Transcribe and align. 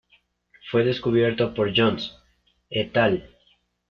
Fue 0.71 0.83
descubierto 0.83 1.53
por 1.53 1.71
Jones 1.77 2.15
"et 2.71 2.97
al. 2.97 3.37